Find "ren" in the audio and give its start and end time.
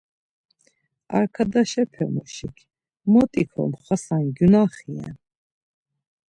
5.01-5.17